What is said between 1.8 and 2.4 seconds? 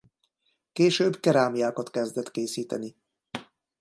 kezdett